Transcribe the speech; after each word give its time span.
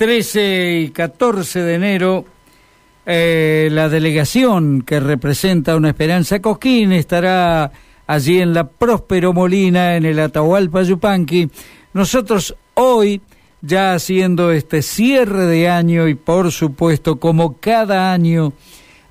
13 0.00 0.80
y 0.80 0.90
14 0.92 1.60
de 1.60 1.74
enero, 1.74 2.24
eh, 3.04 3.68
la 3.70 3.90
delegación 3.90 4.80
que 4.80 4.98
representa 4.98 5.76
una 5.76 5.90
Esperanza 5.90 6.40
Cosquín 6.40 6.92
estará 6.92 7.70
allí 8.06 8.40
en 8.40 8.54
la 8.54 8.66
Próspero 8.66 9.34
Molina, 9.34 9.96
en 9.96 10.06
el 10.06 10.18
Atahualpa 10.18 10.84
Yupanqui. 10.84 11.50
Nosotros 11.92 12.56
hoy, 12.72 13.20
ya 13.60 13.92
haciendo 13.92 14.52
este 14.52 14.80
cierre 14.80 15.44
de 15.44 15.68
año 15.68 16.08
y 16.08 16.14
por 16.14 16.50
supuesto 16.50 17.20
como 17.20 17.60
cada 17.60 18.14
año, 18.14 18.54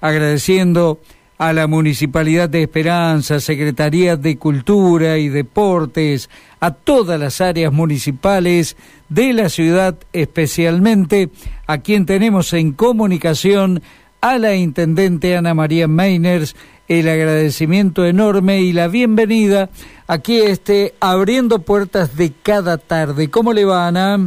agradeciendo 0.01 1.01
a 1.39 1.53
la 1.53 1.67
Municipalidad 1.67 2.49
de 2.49 2.63
Esperanza, 2.63 3.39
Secretaría 3.39 4.17
de 4.17 4.37
Cultura 4.37 5.17
y 5.17 5.29
Deportes, 5.29 6.29
a 6.59 6.71
todas 6.71 7.17
las 7.17 7.39
áreas 7.39 7.71
municipales 7.71 8.75
de 9.07 9.31
la 9.31 9.47
ciudad, 9.47 9.95
especialmente 10.11 11.29
a 11.65 11.77
quien 11.77 12.05
tenemos 12.05 12.51
en 12.51 12.73
comunicación, 12.73 13.81
a 14.19 14.37
la 14.37 14.53
Intendente 14.53 15.37
Ana 15.37 15.53
María 15.53 15.87
Meiners, 15.87 16.57
el 16.89 17.07
agradecimiento 17.07 18.05
enorme 18.05 18.59
y 18.59 18.73
la 18.73 18.89
bienvenida 18.89 19.69
aquí 20.07 20.41
este 20.41 20.93
abriendo 20.99 21.59
puertas 21.59 22.17
de 22.17 22.33
cada 22.43 22.77
tarde. 22.77 23.29
¿Cómo 23.29 23.53
le 23.53 23.63
va, 23.63 23.87
Ana? 23.87 24.19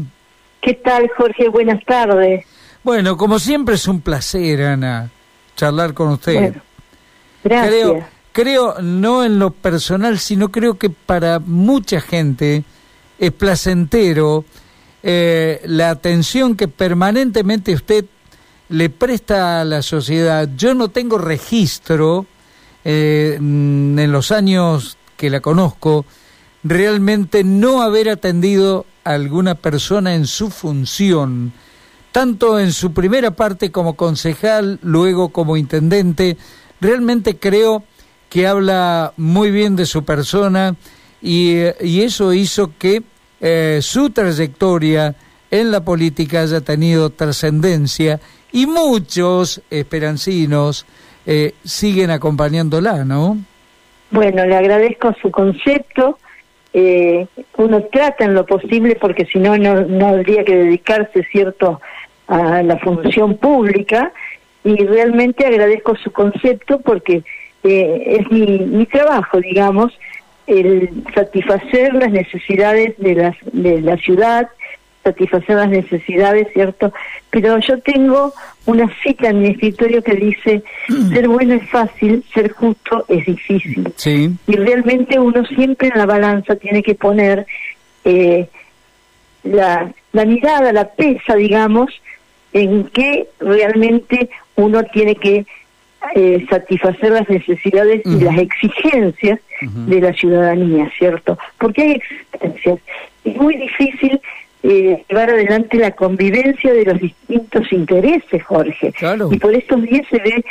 ¿Qué 0.62 0.73
tal, 0.75 1.11
Jorge? 1.15 1.51
Buenas 1.51 1.84
tardes. 1.84 2.47
Bueno, 2.83 3.19
como 3.19 3.39
siempre 3.39 3.75
es 3.75 3.87
un 3.87 4.01
placer, 4.01 4.62
Ana, 4.62 5.11
charlar 5.56 5.92
con 5.92 6.09
usted. 6.09 6.55
Gracias. 7.45 8.05
Creo, 8.32 8.80
no 8.80 9.24
en 9.24 9.38
lo 9.38 9.50
personal, 9.50 10.19
sino 10.19 10.50
creo 10.50 10.78
que 10.78 10.88
para 10.88 11.38
mucha 11.38 12.00
gente 12.00 12.64
es 13.19 13.30
placentero 13.33 14.45
eh, 15.02 15.60
la 15.66 15.91
atención 15.91 16.56
que 16.56 16.66
permanentemente 16.66 17.74
usted 17.74 18.06
le 18.70 18.88
presta 18.88 19.60
a 19.60 19.64
la 19.64 19.83
sociedad. 19.83 20.48
Yo 20.56 20.72
no 20.72 20.89
tengo 20.89 21.19
registro 21.19 22.27
eh, 22.84 23.36
en 23.36 24.11
los 24.11 24.33
años 24.33 24.97
que 25.17 25.28
la 25.30 25.41
conozco, 25.41 26.05
realmente 26.64 27.45
no 27.45 27.83
haber 27.83 28.08
atendido 28.08 28.86
a 29.05 29.11
alguna 29.11 29.55
persona 29.55 30.14
en 30.14 30.27
su 30.27 30.50
función, 30.50 31.52
tanto 32.12 32.58
en 32.58 32.72
su 32.72 32.92
primera 32.92 33.30
parte 33.33 33.70
como 33.70 33.95
concejal, 33.95 34.78
luego 34.83 35.28
como 35.28 35.56
intendente, 35.56 36.36
realmente 36.83 37.38
creo 37.38 37.84
que 38.28 38.47
habla 38.47 39.12
muy 39.16 39.50
bien 39.50 39.77
de 39.77 39.86
su 39.86 40.05
persona 40.05 40.75
y, 41.22 41.61
eso 41.80 42.33
hizo 42.33 42.72
que 42.78 43.02
eh, 43.41 43.78
su 43.80 44.11
trayectoria 44.11 45.14
en 45.50 45.70
la 45.70 45.84
política 45.84 46.41
haya 46.42 46.61
tenido 46.61 47.11
trascendencia 47.11 48.20
y 48.52 48.66
muchos 48.66 49.62
esperancinos 49.70 50.84
eh, 51.27 51.52
siguen 51.64 52.11
acompañándola, 52.11 53.05
¿no? 53.05 53.39
Bueno, 54.11 54.44
le 54.44 54.56
agradezco 54.56 55.14
su 55.22 55.30
concepto. 55.30 56.19
Eh, 56.74 57.27
uno 57.58 57.83
trata 57.92 58.24
en 58.24 58.34
lo 58.34 58.44
posible 58.44 58.96
porque 59.00 59.27
si 59.27 59.39
no, 59.39 59.56
no 59.56 60.06
habría 60.06 60.44
que 60.44 60.56
dedicarse, 60.56 61.22
¿cierto?, 61.30 61.80
a 62.28 62.62
la 62.62 62.78
función 62.78 63.36
pública 63.36 64.12
y 64.64 64.77
realmente 64.84 65.46
agradezco 65.46 65.96
su 65.96 66.12
concepto 66.12 66.80
porque 66.80 67.22
eh, 67.64 68.18
es 68.20 68.30
mi, 68.30 68.58
mi 68.58 68.86
trabajo, 68.86 69.41
digamos, 69.41 69.92
el 70.46 70.91
satisfacer 71.14 71.94
las 71.94 72.10
necesidades 72.10 72.94
de, 72.98 73.14
las, 73.14 73.36
de 73.52 73.80
la 73.80 73.96
ciudad, 73.96 74.48
satisfacer 75.02 75.56
las 75.56 75.68
necesidades, 75.68 76.48
¿cierto? 76.52 76.92
Pero 77.30 77.58
yo 77.58 77.78
tengo 77.80 78.33
una 78.66 78.88
cita 79.02 79.30
en 79.30 79.40
mi 79.40 79.48
escritorio 79.48 80.02
que 80.02 80.14
dice, 80.14 80.62
ser 81.12 81.28
bueno 81.28 81.55
es 81.55 81.68
fácil, 81.68 82.24
ser 82.33 82.52
justo 82.52 83.05
es 83.08 83.27
difícil. 83.27 83.92
Sí. 83.96 84.30
Y 84.46 84.56
realmente 84.56 85.18
uno 85.18 85.45
siempre 85.46 85.89
en 85.89 85.98
la 85.98 86.06
balanza 86.06 86.56
tiene 86.56 86.83
que 86.83 86.95
poner 86.95 87.46
eh, 88.05 88.48
la, 89.42 89.92
la 90.12 90.24
mirada, 90.24 90.72
la 90.72 90.89
pesa, 90.89 91.34
digamos, 91.34 91.90
en 92.52 92.85
que 92.85 93.29
realmente 93.40 94.29
uno 94.57 94.83
tiene 94.85 95.17
que 95.17 95.46
eh, 96.14 96.45
satisfacer 96.51 97.13
las 97.13 97.29
necesidades 97.29 98.02
y 98.05 98.20
las 98.20 98.36
exigencias 98.39 99.39
de 99.61 100.01
la 100.01 100.13
ciudadanía, 100.13 100.90
¿cierto? 100.98 101.39
Porque 101.58 101.83
hay 101.83 101.92
exigencias. 101.92 102.80
Es 103.24 103.36
muy 103.36 103.57
difícil 103.57 104.20
eh, 104.64 105.05
llevar 105.08 105.30
adelante 105.30 105.79
la 105.79 105.92
convivencia 105.92 106.73
de 106.73 106.85
los 106.85 107.01
distintos 107.01 107.73
intereses, 107.73 108.42
Jorge. 108.42 108.92
Y 109.30 109.39
por 109.39 109.55
estos 109.55 109.83
días 109.83 110.05
se 110.11 110.19
ve 110.19 110.45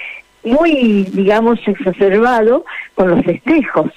muy, 0.43 1.03
digamos, 1.11 1.59
exacerbado 1.67 2.65
con 2.95 3.11
los 3.11 3.23
festejos. 3.25 3.91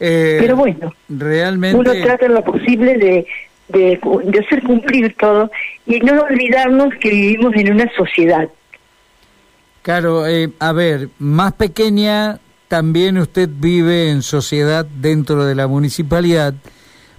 Eh, 0.00 0.38
Pero 0.40 0.56
bueno, 0.56 0.92
realmente... 1.08 1.78
uno 1.78 1.92
trata 2.04 2.28
lo 2.28 2.42
posible 2.42 2.98
de, 2.98 3.26
de, 3.68 4.00
de 4.24 4.38
hacer 4.38 4.62
cumplir 4.62 5.14
todo 5.18 5.50
y 5.86 6.00
no 6.00 6.20
olvidarnos 6.22 6.94
que 7.00 7.10
vivimos 7.10 7.54
en 7.56 7.72
una 7.72 7.90
sociedad. 7.96 8.48
Claro, 9.82 10.26
eh, 10.26 10.50
a 10.60 10.72
ver, 10.72 11.10
más 11.18 11.52
pequeña, 11.52 12.38
también 12.68 13.18
usted 13.18 13.48
vive 13.52 14.10
en 14.10 14.22
sociedad 14.22 14.86
dentro 14.86 15.44
de 15.44 15.54
la 15.54 15.66
municipalidad, 15.66 16.54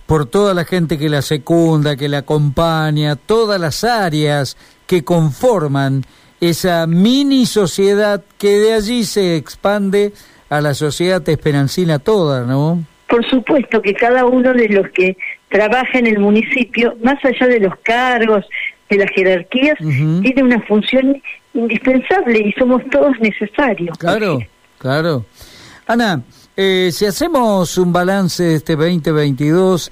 por 0.06 0.25
toda 0.28 0.53
la 0.53 0.66
gente 0.66 0.97
que 0.97 1.09
la 1.09 1.22
secunda, 1.22 1.95
que 1.95 2.09
la 2.09 2.19
acompaña, 2.19 3.16
todas 3.16 3.59
las 3.59 3.83
áreas 3.83 4.57
que 4.88 5.03
conforman 5.03 6.03
esa 6.39 6.85
mini 6.88 7.45
sociedad 7.45 8.23
que 8.38 8.57
de 8.57 8.73
allí 8.73 9.03
se 9.03 9.35
expande 9.35 10.13
a 10.50 10.62
la 10.62 10.73
sociedad 10.73 11.27
esperancina 11.27 12.00
toda, 12.00 12.45
¿no? 12.45 12.83
Por 13.07 13.25
supuesto 13.29 13.81
que 13.81 13.94
cada 13.94 14.25
uno 14.25 14.53
de 14.53 14.69
los 14.69 14.89
que 14.89 15.17
trabaja 15.50 16.00
en 16.00 16.07
el 16.07 16.19
municipio, 16.19 16.95
más 17.03 17.23
allá 17.23 17.47
de 17.47 17.59
los 17.59 17.75
cargos, 17.79 18.45
de 18.89 18.97
las 18.97 19.09
jerarquías, 19.11 19.78
tiene 19.79 20.44
una 20.44 20.61
función 20.61 21.22
indispensable 21.53 22.39
y 22.39 22.51
somos 22.53 22.83
todos 22.91 23.19
necesarios. 23.19 23.97
Claro, 23.97 24.39
claro. 24.78 25.25
Ana, 25.88 26.23
eh, 26.56 26.89
si 26.91 27.06
hacemos 27.06 27.78
un 27.78 27.94
balance 27.94 28.44
de 28.44 28.56
este 28.56 28.75
2022, 28.75 29.91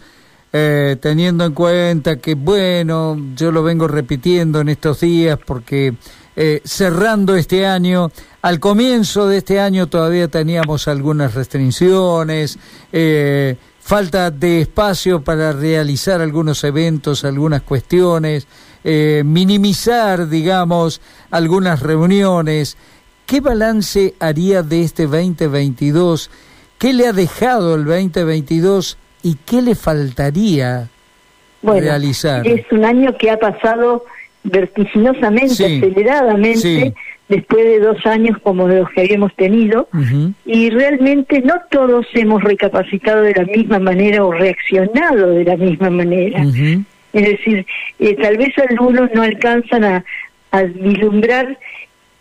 eh, 0.56 0.98
teniendo 1.02 1.46
en 1.46 1.54
cuenta 1.54 2.18
que, 2.18 2.36
bueno, 2.36 3.18
yo 3.36 3.52
lo 3.52 3.64
vengo 3.64 3.88
repitiendo 3.88 4.62
en 4.62 4.70
estos 4.70 5.00
días 5.00 5.40
porque 5.44 5.96
eh, 6.36 6.62
cerrando 6.64 7.36
este 7.36 7.66
año, 7.66 8.12
al 8.42 8.60
comienzo 8.60 9.28
de 9.28 9.38
este 9.38 9.60
año 9.60 9.88
todavía 9.88 10.28
teníamos 10.28 10.88
algunas 10.88 11.34
restricciones, 11.34 12.58
eh, 12.92 13.56
falta 13.94 14.32
de 14.32 14.62
espacio 14.62 15.24
para 15.24 15.52
realizar 15.52 16.20
algunos 16.20 16.64
eventos, 16.64 17.24
algunas 17.24 17.62
cuestiones, 17.62 18.48
eh, 18.84 19.22
minimizar, 19.24 20.28
digamos, 20.30 21.00
algunas 21.30 21.80
reuniones. 21.80 22.76
¿Qué 23.28 23.40
balance 23.40 24.16
haría 24.20 24.64
de 24.64 24.82
este 24.82 25.04
2022? 25.04 26.32
¿Qué 26.80 26.92
le 26.92 27.06
ha 27.06 27.14
dejado 27.14 27.76
el 27.76 27.86
2022 27.86 28.98
y 29.22 29.36
qué 29.46 29.62
le 29.62 29.76
faltaría 29.76 30.90
realizar? 31.62 32.48
Es 32.48 32.66
un 32.72 32.86
año 32.86 33.16
que 33.16 33.30
ha 33.30 33.38
pasado 33.38 34.06
vertiginosamente, 34.44 35.78
aceleradamente, 35.78 36.96
después 37.30 37.64
de 37.64 37.80
dos 37.80 38.06
años 38.06 38.38
como 38.44 38.68
los 38.68 38.90
que 38.92 39.02
habíamos 39.02 39.34
tenido, 39.36 39.88
y 40.46 40.70
realmente 40.70 41.42
no 41.42 41.56
todos 41.72 42.06
hemos 42.14 42.44
recapacitado 42.44 43.22
de 43.22 43.34
la 43.34 43.46
misma 43.46 43.80
manera 43.80 44.24
o 44.26 44.32
reaccionado 44.32 45.32
de 45.32 45.44
la 45.46 45.58
misma 45.58 45.90
manera. 45.90 46.44
Es 47.14 47.30
decir, 47.30 47.66
eh, 48.00 48.16
tal 48.16 48.38
vez 48.38 48.54
algunos 48.70 49.10
no 49.14 49.22
alcanzan 49.22 49.84
a, 49.84 50.06
a 50.52 50.64
vislumbrar, 50.64 51.58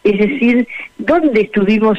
es 0.04 0.18
decir, 0.18 0.68
dónde 0.98 1.42
estuvimos 1.42 1.98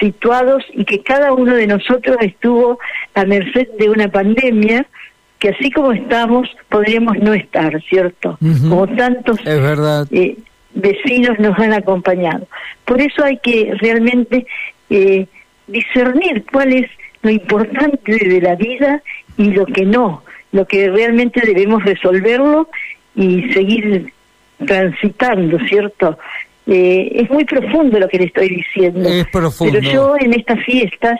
situados 0.00 0.64
y 0.74 0.84
que 0.84 1.02
cada 1.02 1.32
uno 1.32 1.54
de 1.54 1.66
nosotros 1.66 2.16
estuvo 2.20 2.78
a 3.14 3.24
merced 3.24 3.68
de 3.78 3.88
una 3.88 4.08
pandemia 4.08 4.86
que 5.38 5.50
así 5.50 5.70
como 5.70 5.92
estamos 5.92 6.48
podríamos 6.68 7.16
no 7.18 7.32
estar, 7.32 7.80
¿cierto? 7.88 8.38
Como 8.68 8.86
tantos 8.88 9.38
es 9.38 9.62
verdad. 9.62 10.06
Eh, 10.10 10.36
vecinos 10.74 11.38
nos 11.38 11.58
han 11.58 11.72
acompañado. 11.72 12.46
Por 12.84 13.00
eso 13.00 13.24
hay 13.24 13.38
que 13.38 13.72
realmente 13.80 14.46
eh, 14.90 15.26
discernir 15.66 16.44
cuál 16.50 16.72
es 16.72 16.90
lo 17.22 17.30
importante 17.30 18.16
de 18.16 18.40
la 18.40 18.54
vida 18.54 19.02
y 19.36 19.50
lo 19.50 19.66
que 19.66 19.84
no, 19.84 20.22
lo 20.52 20.66
que 20.66 20.88
realmente 20.88 21.40
debemos 21.44 21.84
resolverlo 21.84 22.68
y 23.14 23.52
seguir 23.52 24.12
transitando, 24.64 25.58
¿cierto? 25.66 26.18
Eh, 26.66 27.10
es 27.14 27.30
muy 27.30 27.44
profundo 27.44 27.98
lo 27.98 28.08
que 28.08 28.18
le 28.18 28.24
estoy 28.24 28.48
diciendo. 28.48 29.08
Es 29.08 29.26
profundo. 29.28 29.78
Pero 29.80 29.90
yo 29.90 30.14
en 30.18 30.34
estas 30.34 30.62
fiestas, 30.64 31.18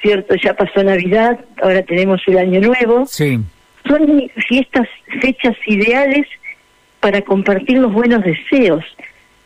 ¿cierto? 0.00 0.34
Ya 0.36 0.54
pasó 0.54 0.82
Navidad, 0.82 1.40
ahora 1.62 1.82
tenemos 1.82 2.20
el 2.26 2.38
Año 2.38 2.60
Nuevo. 2.60 3.06
Sí. 3.06 3.38
son 3.86 4.30
fiestas, 4.48 4.88
fechas 5.20 5.56
ideales 5.66 6.26
para 7.04 7.20
compartir 7.20 7.76
los 7.76 7.92
buenos 7.92 8.24
deseos, 8.24 8.82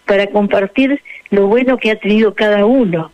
para 0.07 0.29
compartir 0.29 1.03
lo 1.31 1.49
bueno 1.49 1.77
que 1.77 1.91
ha 1.91 1.97
tenido 1.97 2.33
cada 2.33 2.65
uno, 2.65 3.11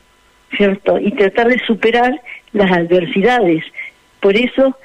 ¿cierto? 0.54 0.98
Y 0.98 1.12
tratar 1.12 1.48
de 1.48 1.58
superar 1.60 2.20
las 2.52 2.70
adversidades. 2.70 3.64
Por 4.20 4.36
eso 4.36 4.76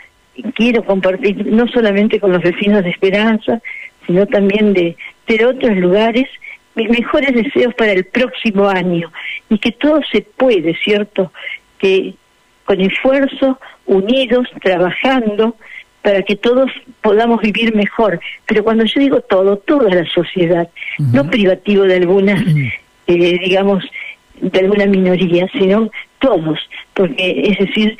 quiero 0.55 0.85
compartir 0.85 1.45
no 1.45 1.67
solamente 1.67 2.21
con 2.21 2.31
los 2.31 2.41
vecinos 2.41 2.85
de 2.85 2.91
Esperanza, 2.91 3.61
sino 4.07 4.25
también 4.27 4.71
de, 4.71 4.95
de 5.27 5.45
otros 5.45 5.75
lugares, 5.75 6.29
mis 6.75 6.89
mejores 6.89 7.35
deseos 7.35 7.73
para 7.73 7.91
el 7.91 8.05
próximo 8.05 8.69
año 8.69 9.11
y 9.49 9.57
que 9.57 9.73
todo 9.73 9.99
se 10.09 10.21
puede, 10.21 10.73
¿cierto? 10.75 11.33
Que 11.79 12.13
con 12.63 12.79
esfuerzo, 12.79 13.59
unidos, 13.87 14.47
trabajando, 14.61 15.57
para 16.01 16.23
que 16.23 16.35
todos 16.35 16.71
podamos 17.01 17.41
vivir 17.41 17.75
mejor. 17.75 18.19
Pero 18.45 18.63
cuando 18.63 18.85
yo 18.85 18.99
digo 18.99 19.21
todo, 19.21 19.57
toda 19.57 19.89
la 19.89 20.05
sociedad, 20.05 20.69
no 20.97 21.29
privativo 21.29 21.83
de 21.83 21.95
algunas, 21.95 22.41
eh, 23.07 23.39
digamos, 23.39 23.83
de 24.41 24.59
alguna 24.59 24.85
minoría, 24.85 25.47
sino 25.51 25.89
todos, 26.19 26.59
porque 26.93 27.43
es 27.45 27.57
decir, 27.59 27.97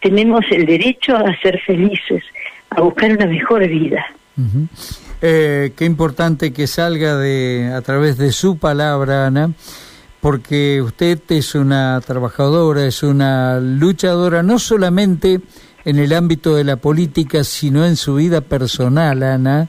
tenemos 0.00 0.44
el 0.50 0.66
derecho 0.66 1.16
a 1.16 1.36
ser 1.40 1.60
felices, 1.60 2.22
a 2.70 2.80
buscar 2.80 3.12
una 3.12 3.26
mejor 3.26 3.66
vida. 3.68 4.04
eh, 5.22 5.72
qué 5.76 5.84
importante 5.84 6.52
que 6.52 6.66
salga 6.66 7.16
de 7.16 7.72
a 7.74 7.80
través 7.82 8.18
de 8.18 8.32
su 8.32 8.58
palabra, 8.58 9.26
Ana, 9.26 9.52
porque 10.20 10.82
usted 10.82 11.20
es 11.28 11.54
una 11.54 12.00
trabajadora, 12.04 12.84
es 12.84 13.02
una 13.02 13.60
luchadora, 13.60 14.42
no 14.42 14.58
solamente 14.58 15.40
en 15.86 16.00
el 16.00 16.12
ámbito 16.12 16.56
de 16.56 16.64
la 16.64 16.76
política, 16.76 17.44
sino 17.44 17.86
en 17.86 17.94
su 17.94 18.16
vida 18.16 18.40
personal, 18.40 19.22
Ana, 19.22 19.68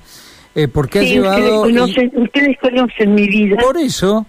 eh, 0.55 0.67
porque 0.67 0.99
ha 0.99 1.03
llevado... 1.03 1.61
Ustedes 1.61 2.57
conocen, 2.59 3.13
mi 3.13 3.27
vida. 3.27 3.55
Por 3.57 3.77
eso, 3.77 4.25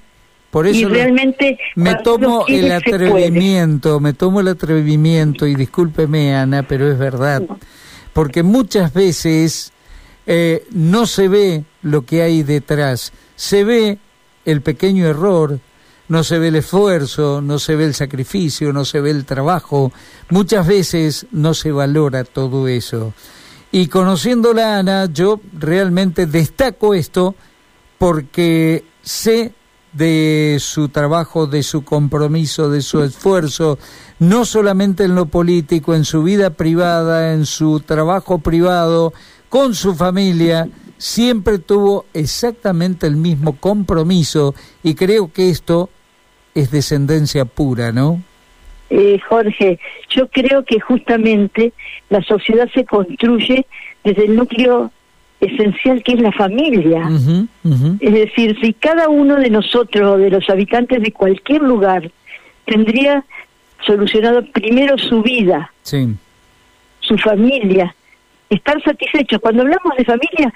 por 0.50 0.66
eso 0.66 0.86
realmente 0.90 1.58
me 1.76 1.94
tomo 1.94 2.44
el 2.46 2.70
atrevimiento, 2.72 4.00
me 4.00 4.12
tomo 4.12 4.40
el 4.40 4.48
atrevimiento, 4.48 5.46
y 5.46 5.54
discúlpeme, 5.54 6.34
Ana, 6.34 6.62
pero 6.62 6.92
es 6.92 6.98
verdad, 6.98 7.42
porque 8.12 8.42
muchas 8.42 8.92
veces 8.92 9.72
eh, 10.26 10.64
no 10.70 11.06
se 11.06 11.28
ve 11.28 11.64
lo 11.80 12.04
que 12.04 12.20
hay 12.20 12.42
detrás, 12.42 13.14
se 13.34 13.64
ve 13.64 13.96
el 14.44 14.60
pequeño 14.60 15.06
error, 15.06 15.58
no 16.08 16.24
se 16.24 16.38
ve 16.38 16.48
el 16.48 16.56
esfuerzo, 16.56 17.40
no 17.40 17.58
se 17.58 17.76
ve 17.76 17.84
el 17.84 17.94
sacrificio, 17.94 18.72
no 18.72 18.84
se 18.84 19.00
ve 19.00 19.10
el 19.10 19.24
trabajo. 19.24 19.92
Muchas 20.30 20.66
veces 20.66 21.26
no 21.30 21.54
se 21.54 21.70
valora 21.70 22.24
todo 22.24 22.66
eso. 22.68 23.12
Y 23.70 23.88
conociéndola 23.88 24.76
a 24.76 24.78
Ana, 24.78 25.04
yo 25.12 25.40
realmente 25.52 26.26
destaco 26.26 26.94
esto 26.94 27.34
porque 27.98 28.84
sé 29.02 29.52
de 29.92 30.56
su 30.60 30.88
trabajo, 30.88 31.46
de 31.46 31.62
su 31.62 31.84
compromiso, 31.84 32.70
de 32.70 32.80
su 32.80 33.02
esfuerzo, 33.02 33.78
no 34.18 34.44
solamente 34.44 35.04
en 35.04 35.14
lo 35.14 35.26
político, 35.26 35.94
en 35.94 36.04
su 36.04 36.22
vida 36.22 36.50
privada, 36.50 37.32
en 37.32 37.44
su 37.44 37.80
trabajo 37.80 38.38
privado, 38.38 39.12
con 39.48 39.74
su 39.74 39.94
familia, 39.94 40.68
siempre 40.98 41.58
tuvo 41.58 42.06
exactamente 42.12 43.06
el 43.06 43.16
mismo 43.16 43.56
compromiso 43.58 44.54
y 44.82 44.94
creo 44.94 45.32
que 45.32 45.48
esto 45.50 45.90
es 46.58 46.70
descendencia 46.70 47.44
pura, 47.44 47.92
¿no? 47.92 48.20
Eh, 48.90 49.20
Jorge, 49.28 49.78
yo 50.10 50.28
creo 50.28 50.64
que 50.64 50.80
justamente 50.80 51.72
la 52.08 52.22
sociedad 52.22 52.68
se 52.74 52.84
construye 52.84 53.66
desde 54.02 54.24
el 54.24 54.36
núcleo 54.36 54.90
esencial 55.40 56.02
que 56.02 56.14
es 56.14 56.20
la 56.20 56.32
familia. 56.32 57.08
Es 58.00 58.12
decir, 58.12 58.58
si 58.60 58.72
cada 58.72 59.08
uno 59.08 59.36
de 59.36 59.50
nosotros, 59.50 60.18
de 60.18 60.30
los 60.30 60.48
habitantes 60.50 61.02
de 61.02 61.12
cualquier 61.12 61.62
lugar, 61.62 62.10
tendría 62.64 63.24
solucionado 63.86 64.44
primero 64.52 64.98
su 64.98 65.22
vida, 65.22 65.72
su 65.82 67.18
familia, 67.18 67.94
estar 68.50 68.82
satisfechos. 68.82 69.40
Cuando 69.40 69.62
hablamos 69.62 69.96
de 69.96 70.04
familia, 70.04 70.52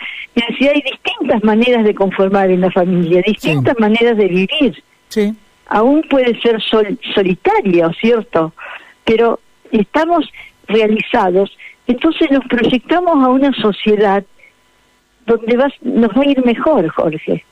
si 0.58 0.66
hay 0.66 0.82
distintas 0.82 1.44
maneras 1.44 1.84
de 1.84 1.94
conformar 1.94 2.50
en 2.50 2.62
la 2.62 2.70
familia, 2.72 3.22
distintas 3.25 3.78
maneras 3.78 4.16
de 4.16 4.26
vivir. 4.26 4.82
Sí 5.08 5.37
aún 5.73 6.03
puede 6.03 6.39
ser 6.41 6.63
solitario, 7.15 7.91
¿cierto? 7.99 8.53
Pero 9.05 9.41
estamos 9.71 10.31
realizados, 10.69 11.51
entonces 11.87 12.31
nos 12.31 12.45
proyectamos 12.47 13.25
a 13.25 13.29
una 13.29 13.53
sociedad 13.55 14.23
donde 15.27 15.57
vas, 15.57 15.73
nos 15.81 16.11
va 16.11 16.23
a 16.23 16.27
ir 16.27 16.45
mejor, 16.45 16.89
Jorge. 16.91 17.45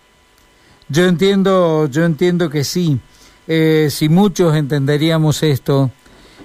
Yo 0.89 1.07
entiendo, 1.07 1.89
yo 1.89 2.05
entiendo 2.05 2.51
que 2.51 2.63
sí. 2.65 2.99
Eh, 3.49 3.89
si 3.91 4.09
muchos 4.09 4.55
entenderíamos 4.55 5.43
esto, 5.43 5.91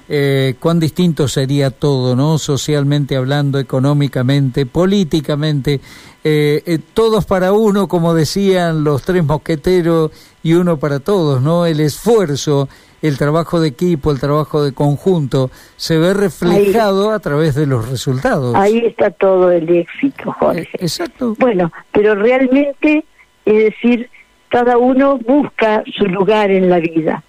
eh, 0.08 0.56
cuán 0.60 0.80
distinto 0.80 1.28
sería 1.28 1.72
todo, 1.72 2.16
¿no? 2.16 2.38
Socialmente 2.38 3.16
hablando, 3.16 3.60
económicamente, 3.60 4.66
políticamente, 4.66 5.80
eh, 6.24 6.62
eh, 6.66 6.80
todos 6.94 7.26
para 7.26 7.54
uno, 7.54 7.88
como 7.88 8.14
decían 8.14 8.84
los 8.84 9.04
tres 9.04 9.24
mosqueteros, 9.24 10.12
y 10.44 10.54
uno 10.54 10.78
para 10.78 11.00
todos, 11.00 11.42
¿no? 11.42 11.66
El 11.66 11.80
esfuerzo, 11.80 12.70
el 13.02 13.18
trabajo 13.18 13.60
de 13.60 13.70
equipo, 13.70 14.12
el 14.12 14.20
trabajo 14.20 14.64
de 14.64 14.74
conjunto, 14.74 15.50
se 15.76 15.98
ve 15.98 16.14
reflejado 16.14 17.12
a 17.12 17.20
través 17.20 17.56
de 17.56 17.66
los 17.66 17.90
resultados. 17.90 18.54
Ahí 18.56 18.78
está 18.86 19.10
todo 19.10 19.52
el 19.52 19.68
éxito, 19.68 20.32
Jorge. 20.34 20.70
exacto. 20.74 21.36
Bueno, 21.40 21.72
pero 21.92 22.14
realmente, 22.14 23.06
es 23.46 23.64
decir, 23.64 24.10
cada 24.50 24.78
uno 24.78 25.18
busca 25.18 25.84
su 25.98 26.06
lugar 26.06 26.52
en 26.52 26.70
la 26.70 26.80
vida, 26.80 27.24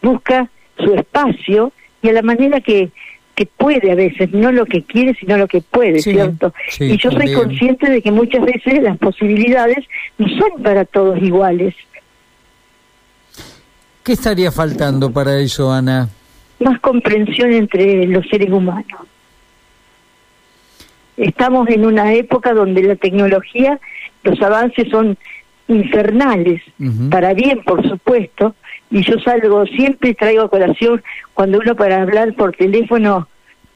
busca 0.00 0.48
su 0.78 0.94
espacio 0.94 1.70
y 2.04 2.08
a 2.10 2.12
la 2.12 2.20
manera 2.22 2.60
que, 2.60 2.90
que 3.34 3.46
puede 3.46 3.90
a 3.90 3.94
veces, 3.94 4.30
no 4.32 4.52
lo 4.52 4.66
que 4.66 4.82
quiere, 4.82 5.14
sino 5.14 5.38
lo 5.38 5.48
que 5.48 5.62
puede, 5.62 6.00
¿cierto? 6.00 6.52
y 6.78 6.98
yo 6.98 7.10
soy 7.10 7.32
consciente 7.32 7.90
de 7.90 8.02
que 8.02 8.12
muchas 8.12 8.44
veces 8.44 8.82
las 8.82 8.98
posibilidades 8.98 9.78
no 10.18 10.28
son 10.28 10.62
para 10.62 10.84
todos 10.84 11.20
iguales. 11.22 11.74
¿Qué 14.02 14.12
estaría 14.12 14.52
faltando 14.52 15.10
para 15.10 15.38
eso, 15.38 15.72
Ana? 15.72 16.10
Más 16.60 16.78
comprensión 16.80 17.54
entre 17.54 18.06
los 18.06 18.26
seres 18.28 18.50
humanos. 18.50 19.00
Estamos 21.16 21.70
en 21.70 21.86
una 21.86 22.12
época 22.12 22.52
donde 22.52 22.82
la 22.82 22.96
tecnología, 22.96 23.80
los 24.24 24.42
avances 24.42 24.90
son 24.90 25.16
infernales, 25.68 26.62
para 27.10 27.32
bien, 27.32 27.62
por 27.64 27.86
supuesto, 27.88 28.54
y 28.90 29.02
yo 29.02 29.18
salgo, 29.20 29.64
siempre 29.66 30.14
traigo 30.14 30.42
a 30.42 30.50
colación 30.50 31.02
cuando 31.32 31.58
uno 31.58 31.74
para 31.74 32.02
hablar 32.02 32.34
por 32.34 32.54
teléfono 32.54 33.28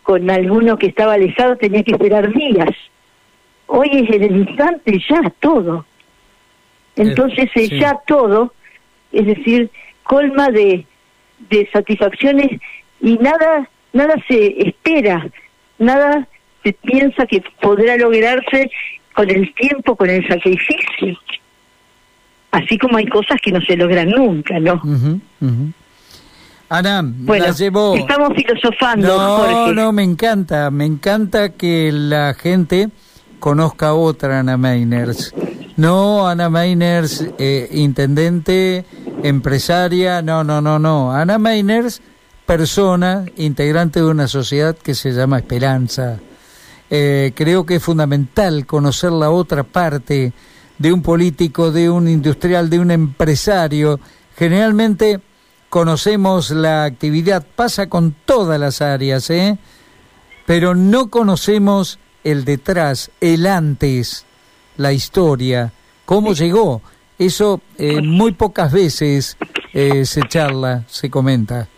con 0.02 0.30
alguno 0.30 0.78
que 0.78 0.86
estaba 0.86 1.14
alejado 1.14 1.56
tenía 1.56 1.82
que 1.82 1.92
esperar 1.92 2.32
días. 2.32 2.70
Hoy 3.66 3.88
es 3.92 4.10
en 4.14 4.22
el 4.22 4.36
instante 4.36 4.98
ya 5.08 5.20
todo. 5.40 5.84
Entonces 6.96 7.50
ya 7.70 7.98
todo, 8.06 8.52
es 9.12 9.26
decir, 9.26 9.70
colma 10.02 10.48
de, 10.50 10.84
de 11.50 11.68
satisfacciones 11.72 12.60
y 13.00 13.16
nada, 13.18 13.68
nada 13.92 14.14
se 14.26 14.68
espera, 14.68 15.28
nada 15.78 16.26
se 16.64 16.72
piensa 16.72 17.26
que 17.26 17.42
podrá 17.60 17.96
lograrse 17.96 18.70
con 19.14 19.30
el 19.30 19.54
tiempo, 19.54 19.96
con 19.96 20.10
el 20.10 20.26
sacrificio 20.26 21.18
así 22.50 22.78
como 22.78 22.96
hay 22.98 23.06
cosas 23.06 23.38
que 23.42 23.52
no 23.52 23.60
se 23.60 23.76
logran 23.76 24.10
nunca, 24.10 24.58
¿no? 24.58 24.80
Ana, 26.70 27.02
bueno, 27.02 27.50
llevo... 27.52 27.94
estamos 27.94 28.30
filosofando. 28.36 29.08
No, 29.08 29.72
no, 29.72 29.92
me 29.92 30.02
encanta, 30.02 30.70
me 30.70 30.84
encanta 30.84 31.50
que 31.50 31.90
la 31.92 32.34
gente 32.34 32.90
conozca 33.38 33.94
otra 33.94 34.40
Ana 34.40 34.58
Meiners. 34.58 35.34
No, 35.76 36.28
Ana 36.28 36.50
Meiners, 36.50 37.24
eh, 37.38 37.68
intendente, 37.72 38.84
empresaria, 39.22 40.20
no, 40.20 40.44
no, 40.44 40.60
no, 40.60 40.78
no. 40.78 41.12
Ana 41.12 41.38
Meiners, 41.38 42.02
persona, 42.44 43.24
integrante 43.36 44.00
de 44.00 44.06
una 44.06 44.28
sociedad 44.28 44.76
que 44.76 44.94
se 44.94 45.12
llama 45.12 45.38
Esperanza. 45.38 46.18
Eh, 46.90 47.32
creo 47.34 47.64
que 47.64 47.76
es 47.76 47.82
fundamental 47.82 48.66
conocer 48.66 49.12
la 49.12 49.30
otra 49.30 49.62
parte 49.62 50.32
de 50.78 50.92
un 50.92 51.02
político, 51.02 51.70
de 51.72 51.90
un 51.90 52.08
industrial, 52.08 52.70
de 52.70 52.78
un 52.78 52.90
empresario. 52.90 54.00
Generalmente 54.36 55.20
conocemos 55.68 56.50
la 56.50 56.84
actividad, 56.84 57.44
pasa 57.54 57.88
con 57.88 58.14
todas 58.24 58.58
las 58.58 58.80
áreas, 58.80 59.28
¿eh? 59.30 59.58
pero 60.46 60.74
no 60.74 61.10
conocemos 61.10 61.98
el 62.24 62.44
detrás, 62.44 63.10
el 63.20 63.46
antes, 63.46 64.24
la 64.76 64.92
historia, 64.92 65.72
cómo 66.04 66.32
llegó. 66.32 66.82
Eso 67.18 67.60
eh, 67.76 68.00
muy 68.00 68.32
pocas 68.32 68.72
veces 68.72 69.36
eh, 69.72 70.04
se 70.04 70.22
charla, 70.22 70.84
se 70.86 71.10
comenta. 71.10 71.68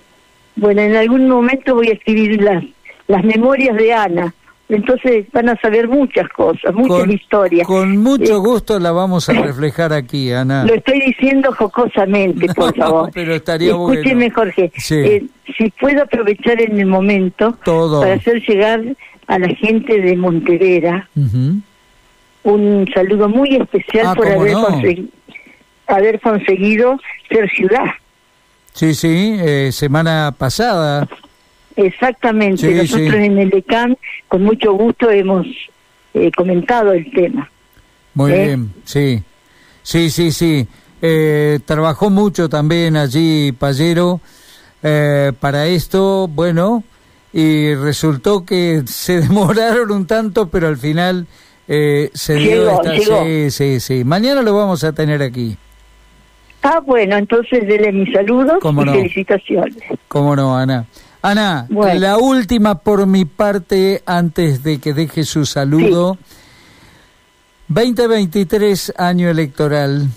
Bueno, 0.56 0.82
en 0.82 0.94
algún 0.94 1.28
momento 1.28 1.74
voy 1.74 1.88
a 1.88 1.94
escribir 1.94 2.42
las, 2.42 2.62
las 3.08 3.24
memorias 3.24 3.76
de 3.76 3.92
Ana, 3.94 4.34
Entonces 4.70 5.26
van 5.32 5.48
a 5.48 5.56
saber 5.60 5.88
muchas 5.88 6.28
cosas, 6.28 6.72
muchas 6.74 7.08
historias. 7.08 7.66
Con 7.66 7.96
mucho 7.98 8.36
eh, 8.36 8.38
gusto 8.38 8.78
la 8.78 8.92
vamos 8.92 9.28
a 9.28 9.32
reflejar 9.32 9.92
aquí, 9.92 10.32
Ana. 10.32 10.64
Lo 10.64 10.74
estoy 10.74 11.00
diciendo 11.00 11.52
jocosamente, 11.52 12.46
por 12.54 12.74
favor. 12.76 13.10
Pero 13.14 13.34
estaría 13.34 13.70
Escúcheme, 13.70 14.30
Jorge. 14.30 14.72
Eh, 14.90 15.26
si 15.56 15.70
puedo 15.80 16.02
aprovechar 16.02 16.60
en 16.60 16.78
el 16.78 16.86
momento 16.86 17.56
para 17.64 18.14
hacer 18.14 18.40
llegar 18.46 18.80
a 19.26 19.38
la 19.38 19.48
gente 19.48 20.00
de 20.00 20.16
Montevera 20.16 21.08
un 22.42 22.88
saludo 22.94 23.28
muy 23.28 23.56
especial 23.56 24.06
ah, 24.08 24.14
por 24.14 24.26
haber, 24.26 24.56
haber 25.86 26.20
conseguido 26.20 26.98
ser 27.28 27.50
ciudad. 27.50 27.84
Sí, 28.72 28.94
sí, 28.94 29.36
eh, 29.38 29.70
semana 29.72 30.34
pasada. 30.36 31.08
Exactamente, 31.86 32.74
nosotros 32.74 33.14
en 33.14 33.38
el 33.38 33.54
ECAN 33.54 33.96
con 34.28 34.42
mucho 34.42 34.72
gusto 34.72 35.10
hemos 35.10 35.46
eh, 36.14 36.30
comentado 36.36 36.92
el 36.92 37.10
tema. 37.12 37.50
Muy 38.14 38.32
¿Eh? 38.32 38.46
bien, 38.46 38.72
sí, 38.84 39.22
sí, 39.82 40.10
sí, 40.10 40.32
sí. 40.32 40.68
trabajó 41.64 42.10
mucho 42.10 42.48
también 42.48 42.96
allí 42.96 43.52
Pallero 43.52 44.20
para 44.80 45.66
esto, 45.66 46.28
bueno, 46.28 46.84
y 47.32 47.74
resultó 47.74 48.44
que 48.44 48.82
se 48.86 49.20
demoraron 49.20 49.90
un 49.90 50.06
tanto, 50.06 50.48
pero 50.48 50.68
al 50.68 50.76
final 50.76 51.26
se 51.66 52.34
dio 52.34 52.70
esta... 52.70 53.24
Sí, 53.24 53.50
sí, 53.50 53.80
sí. 53.80 54.04
Mañana 54.04 54.42
lo 54.42 54.54
vamos 54.54 54.82
a 54.84 54.92
tener 54.92 55.22
aquí. 55.22 55.56
Ah, 56.62 56.80
bueno, 56.84 57.16
entonces 57.16 57.66
dele 57.66 57.90
mis 57.92 58.12
saludos 58.12 58.58
y 58.62 58.90
felicitaciones. 58.90 59.76
Cómo 60.08 60.36
no, 60.36 60.56
Ana. 60.56 60.84
Ana, 61.22 61.66
la 61.68 62.16
última 62.16 62.78
por 62.78 63.06
mi 63.06 63.26
parte 63.26 64.02
antes 64.06 64.62
de 64.62 64.78
que 64.78 64.94
deje 64.94 65.24
su 65.24 65.44
saludo. 65.44 66.16
2023, 67.68 68.94
año 68.96 69.28
electoral. 69.28 70.08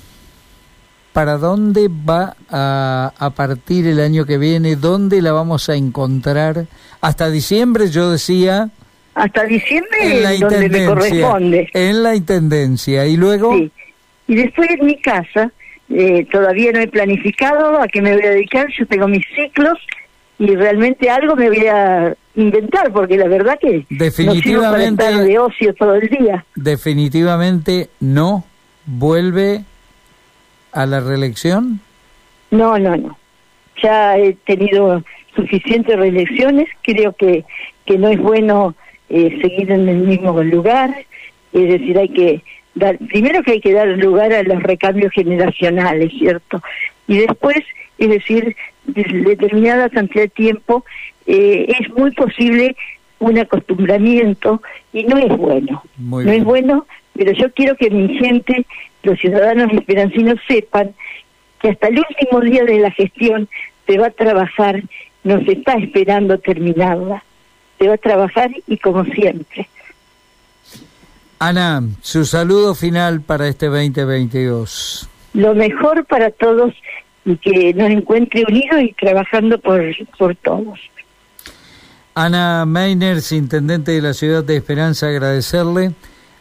¿Para 1.12 1.38
dónde 1.38 1.90
va 1.90 2.36
a, 2.50 3.14
a, 3.18 3.30
partir 3.32 3.86
el 3.86 4.00
año 4.00 4.26
que 4.26 4.38
viene? 4.38 4.76
¿Dónde 4.76 5.22
la 5.22 5.32
vamos 5.32 5.70
a 5.70 5.76
encontrar? 5.76 6.66
Hasta 7.02 7.30
diciembre, 7.30 7.90
yo 7.90 8.10
decía. 8.10 8.70
Hasta 9.14 9.44
diciembre 9.44 10.00
en 10.02 10.24
la 10.24 10.34
donde 10.34 10.70
me 10.70 10.86
corresponde. 10.86 11.70
En 11.74 12.02
la 12.02 12.16
intendencia. 12.16 13.06
¿Y 13.06 13.18
luego? 13.18 13.54
Sí. 13.56 13.72
Y 14.28 14.36
después 14.36 14.70
en 14.72 14.86
mi 14.86 15.00
casa 15.00 15.52
eh, 15.90 16.26
todavía 16.32 16.72
no 16.72 16.80
he 16.80 16.88
planificado 16.88 17.80
a 17.80 17.88
qué 17.88 18.02
me 18.02 18.16
voy 18.16 18.26
a 18.26 18.32
dedicar, 18.32 18.68
yo 18.76 18.86
tengo 18.88 19.08
mis 19.08 19.26
ciclos 19.36 19.78
y 20.40 20.56
realmente 20.56 21.10
algo 21.10 21.36
me 21.36 21.50
voy 21.50 21.68
a 21.68 22.16
inventar, 22.36 22.92
porque 22.92 23.18
la 23.18 23.28
verdad 23.28 23.58
que 23.60 23.86
definitivamente 23.90 25.12
no 25.12 25.24
de 25.24 25.40
ocio 25.40 25.74
todo 25.76 25.96
el 25.96 26.10
día. 26.10 26.46
Definitivamente 26.56 27.90
no 28.00 28.44
vuelve 28.86 29.64
a 30.72 30.86
la 30.86 31.00
reelección. 31.00 31.80
No, 32.52 32.78
no, 32.80 32.96
no. 32.98 33.18
Ya 33.82 34.18
he 34.18 34.34
tenido 34.46 35.04
suficientes 35.36 35.96
reelecciones, 35.98 36.68
creo 36.84 37.14
que 37.14 37.46
que 37.86 37.98
no 37.98 38.10
es 38.10 38.20
bueno 38.20 38.76
eh, 39.10 39.38
seguir 39.42 39.72
en 39.72 39.88
el 39.88 39.98
mismo 39.98 40.42
lugar, 40.42 41.06
es 41.52 41.70
decir, 41.70 41.98
hay 41.98 42.10
que 42.10 42.44
primero 43.10 43.44
que 43.44 43.52
hay 43.52 43.62
que 43.62 43.74
dar 43.74 43.88
lugar 43.88 44.34
a 44.34 44.42
los 44.42 44.64
recambios 44.64 45.12
generacionales, 45.14 46.12
¿cierto? 46.18 46.62
Y 47.08 47.20
después, 47.20 47.60
es 48.00 48.10
decir, 48.10 48.56
determinada 48.86 49.90
cantidad 49.90 50.24
de 50.24 50.30
tiempo, 50.30 50.86
eh, 51.26 51.68
es 51.80 51.90
muy 51.92 52.12
posible 52.12 52.76
un 53.20 53.38
acostumbramiento 53.38 54.62
y 54.92 55.04
no 55.04 55.18
es 55.18 55.38
bueno. 55.38 55.84
no 55.98 56.20
es 56.20 56.44
bueno, 56.44 56.86
pero 57.16 57.32
yo 57.32 57.52
quiero 57.54 57.76
que 57.76 57.90
mi 57.90 58.18
gente, 58.18 58.66
los 59.04 59.20
ciudadanos 59.20 59.72
esperancinos, 59.74 60.40
sepan 60.48 60.94
que 61.62 61.70
hasta 61.70 61.88
el 61.88 62.00
último 62.00 62.42
día 62.42 62.66
de 62.66 62.80
la 62.80 62.92
gestión 62.92 63.48
se 63.88 63.98
va 63.98 64.08
a 64.08 64.12
trabajar, 64.12 64.84
nos 65.24 65.48
está 65.48 65.74
esperando 65.74 66.38
terminarla, 66.38 67.24
se 67.80 67.88
va 67.88 67.94
a 67.96 67.98
trabajar 67.98 68.52
y 68.68 68.78
como 68.78 69.06
siempre. 69.06 69.68
Ana, 71.40 71.84
su 72.02 72.26
saludo 72.26 72.76
final 72.76 73.22
para 73.22 73.48
este 73.48 73.68
2022. 73.68 75.10
Lo 75.34 75.54
mejor 75.56 76.06
para 76.06 76.32
todos 76.32 76.74
y 77.26 77.38
que 77.38 77.74
nos 77.74 77.90
encuentre 77.90 78.44
unidos 78.48 78.82
y 78.82 78.94
trabajando 78.94 79.60
por, 79.60 79.82
por 80.18 80.36
todos. 80.36 80.80
Ana 82.16 82.66
Meiners, 82.66 83.32
intendente 83.32 83.92
de 83.92 84.02
la 84.02 84.14
ciudad 84.14 84.44
de 84.44 84.58
Esperanza, 84.58 85.08
agradecerle 85.08 85.92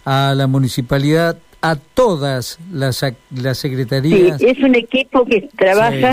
a 0.04 0.34
la 0.36 0.46
municipalidad, 0.46 1.38
a 1.62 1.76
todas 1.76 2.58
las, 2.72 3.04
las 3.30 3.58
secretarías. 3.58 4.38
Sí, 4.38 4.46
es 4.46 4.58
un 4.58 4.74
equipo 4.74 5.24
que 5.24 5.48
trabaja 5.56 6.12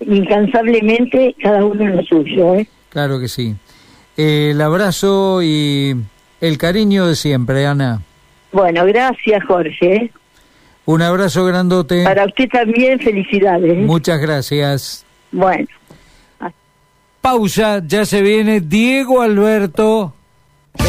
incansablemente, 0.00 1.34
cada 1.40 1.64
uno 1.64 1.84
en 1.84 1.96
lo 1.96 2.02
suyo. 2.02 2.56
¿eh? 2.56 2.68
Claro 2.90 3.18
que 3.20 3.28
sí. 3.28 3.54
El 4.16 4.60
abrazo 4.60 5.40
y 5.42 5.94
el 6.40 6.58
cariño 6.58 7.06
de 7.06 7.14
siempre, 7.14 7.66
Ana. 7.66 8.02
Bueno, 8.52 8.84
gracias 8.86 9.44
Jorge. 9.44 10.10
Un 10.88 11.02
abrazo 11.02 11.44
grandote. 11.44 12.02
Para 12.02 12.24
usted 12.24 12.48
también, 12.48 12.98
felicidades. 12.98 13.76
Muchas 13.76 14.18
gracias. 14.22 15.04
Bueno. 15.30 15.66
Pausa, 17.20 17.82
ya 17.86 18.06
se 18.06 18.22
viene 18.22 18.62
Diego 18.62 19.20
Alberto. 19.20 20.14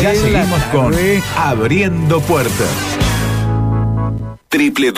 Ya 0.01 0.15
seguimos 0.15 0.63
con 0.71 0.93
Abriendo 1.35 2.21
Puertas. 2.21 2.97
Triple 4.47 4.93